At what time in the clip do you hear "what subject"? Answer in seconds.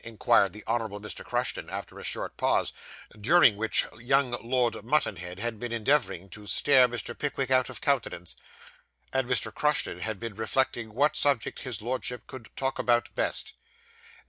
10.95-11.59